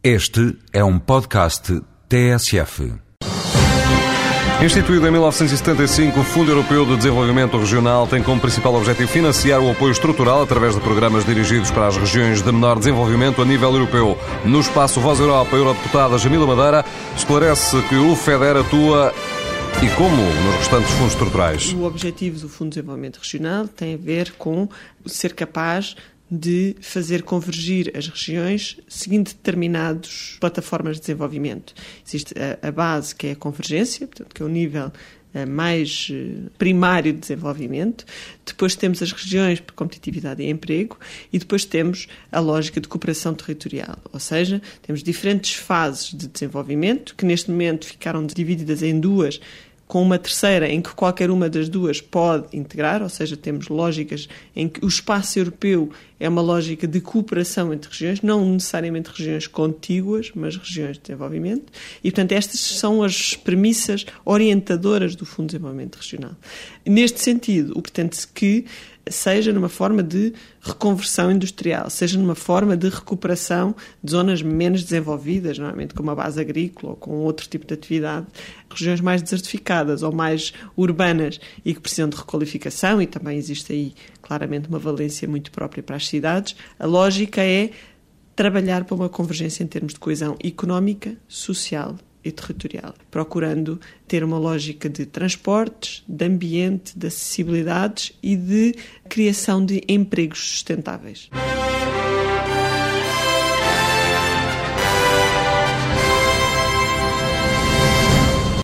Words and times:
Este 0.00 0.56
é 0.72 0.84
um 0.84 0.96
podcast 0.96 1.82
TSF. 2.08 2.94
Instituído 4.64 5.08
em 5.08 5.10
1975, 5.10 6.20
o 6.20 6.22
Fundo 6.22 6.52
Europeu 6.52 6.86
de 6.86 6.96
Desenvolvimento 6.96 7.58
Regional 7.58 8.06
tem 8.06 8.22
como 8.22 8.40
principal 8.40 8.76
objetivo 8.76 9.10
financiar 9.10 9.60
o 9.60 9.68
apoio 9.68 9.90
estrutural 9.90 10.40
através 10.40 10.76
de 10.76 10.80
programas 10.80 11.26
dirigidos 11.26 11.72
para 11.72 11.88
as 11.88 11.96
regiões 11.96 12.40
de 12.42 12.52
menor 12.52 12.78
desenvolvimento 12.78 13.42
a 13.42 13.44
nível 13.44 13.72
europeu. 13.72 14.16
No 14.44 14.60
espaço 14.60 15.00
Voz 15.00 15.18
Europa, 15.18 15.56
a 15.56 15.58
eurodeputada 15.58 16.16
Jamila 16.16 16.46
Madeira 16.46 16.84
esclarece 17.16 17.82
que 17.88 17.96
o 17.96 18.14
FEDER 18.14 18.58
atua 18.58 19.12
e 19.82 19.88
como 19.96 20.22
nos 20.22 20.54
restantes 20.58 20.92
fundos 20.92 21.12
estruturais. 21.14 21.72
O 21.72 21.82
objetivo 21.82 22.38
do 22.38 22.48
Fundo 22.48 22.68
de 22.68 22.76
Desenvolvimento 22.76 23.18
Regional 23.18 23.66
tem 23.66 23.94
a 23.94 23.98
ver 23.98 24.32
com 24.38 24.68
ser 25.06 25.34
capaz 25.34 25.96
de 26.30 26.76
fazer 26.80 27.22
convergir 27.22 27.90
as 27.96 28.06
regiões 28.06 28.78
seguindo 28.86 29.28
determinadas 29.28 30.36
plataformas 30.38 30.96
de 30.96 31.00
desenvolvimento. 31.00 31.74
Existe 32.06 32.34
a, 32.38 32.68
a, 32.68 32.70
base, 32.70 33.14
que 33.14 33.28
é 33.28 33.32
a 33.32 33.36
convergência, 33.36 34.06
portanto, 34.06 34.34
que 34.34 34.42
é 34.42 34.44
o 34.44 34.48
nível 34.48 34.88
uh, 34.88 35.46
mais 35.48 36.08
uh, 36.10 36.50
primário 36.58 37.14
de 37.14 37.20
desenvolvimento. 37.20 38.04
Depois 38.44 38.76
temos 38.76 39.02
as 39.02 39.10
regiões 39.10 39.60
por 39.60 39.72
competitividade 39.72 40.42
e 40.42 40.50
emprego 40.50 40.98
e 41.32 41.38
depois 41.38 41.64
temos 41.64 42.08
a 42.30 42.40
lógica 42.40 42.78
de 42.80 42.88
cooperação 42.88 43.32
territorial, 43.32 43.96
ou 44.12 44.20
seja, 44.20 44.60
temos 44.82 45.02
diferentes 45.02 45.54
fases 45.54 46.12
de 46.12 46.28
desenvolvimento 46.28 47.14
que 47.14 47.24
neste 47.24 47.50
momento 47.50 47.86
ficaram 47.86 48.26
divididas 48.26 48.82
em 48.82 49.00
duas 49.00 49.40
com 49.88 50.02
uma 50.02 50.18
terceira 50.18 50.68
em 50.68 50.82
que 50.82 50.90
qualquer 50.94 51.30
uma 51.30 51.48
das 51.48 51.68
duas 51.68 52.00
pode 52.00 52.54
integrar, 52.54 53.02
ou 53.02 53.08
seja, 53.08 53.38
temos 53.38 53.68
lógicas 53.68 54.28
em 54.54 54.68
que 54.68 54.84
o 54.84 54.88
espaço 54.88 55.38
europeu 55.38 55.90
é 56.20 56.28
uma 56.28 56.42
lógica 56.42 56.86
de 56.86 57.00
cooperação 57.00 57.72
entre 57.72 57.90
regiões, 57.90 58.20
não 58.20 58.44
necessariamente 58.52 59.10
regiões 59.10 59.46
contíguas, 59.46 60.30
mas 60.34 60.56
regiões 60.56 60.96
de 60.96 61.04
desenvolvimento. 61.04 61.72
E, 62.04 62.10
portanto, 62.10 62.32
estas 62.32 62.60
são 62.60 63.02
as 63.02 63.34
premissas 63.34 64.04
orientadoras 64.24 65.16
do 65.16 65.24
Fundo 65.24 65.46
de 65.46 65.52
Desenvolvimento 65.52 65.96
Regional. 65.96 66.36
Neste 66.84 67.20
sentido, 67.20 67.72
o 67.74 67.80
pretende-se 67.80 68.28
que 68.28 68.66
seja 69.10 69.52
numa 69.52 69.68
forma 69.68 70.02
de 70.02 70.32
reconversão 70.60 71.30
industrial, 71.30 71.88
seja 71.90 72.18
numa 72.18 72.34
forma 72.34 72.76
de 72.76 72.88
recuperação 72.88 73.74
de 74.02 74.12
zonas 74.12 74.42
menos 74.42 74.82
desenvolvidas, 74.82 75.58
normalmente 75.58 75.94
com 75.94 76.02
uma 76.02 76.14
base 76.14 76.40
agrícola 76.40 76.92
ou 76.92 76.96
com 76.96 77.10
outro 77.18 77.48
tipo 77.48 77.66
de 77.66 77.74
atividade, 77.74 78.26
regiões 78.70 79.00
mais 79.00 79.22
desertificadas 79.22 80.02
ou 80.02 80.12
mais 80.12 80.52
urbanas 80.76 81.40
e 81.64 81.74
que 81.74 81.80
precisam 81.80 82.08
de 82.08 82.16
requalificação, 82.16 83.00
e 83.00 83.06
também 83.06 83.38
existe 83.38 83.72
aí 83.72 83.94
claramente 84.20 84.68
uma 84.68 84.78
valência 84.78 85.26
muito 85.26 85.50
própria 85.50 85.82
para 85.82 85.96
as 85.96 86.06
cidades. 86.06 86.56
A 86.78 86.86
lógica 86.86 87.42
é 87.42 87.70
trabalhar 88.34 88.84
para 88.84 88.94
uma 88.94 89.08
convergência 89.08 89.64
em 89.64 89.66
termos 89.66 89.94
de 89.94 90.00
coesão 90.00 90.36
económica, 90.42 91.16
social 91.26 91.96
e 92.28 92.32
territorial, 92.32 92.94
procurando 93.10 93.80
ter 94.06 94.22
uma 94.22 94.38
lógica 94.38 94.88
de 94.88 95.06
transportes, 95.06 96.02
de 96.06 96.24
ambiente, 96.24 96.98
de 96.98 97.06
acessibilidades 97.06 98.12
e 98.22 98.36
de 98.36 98.74
criação 99.08 99.64
de 99.64 99.82
empregos 99.88 100.38
sustentáveis. 100.38 101.30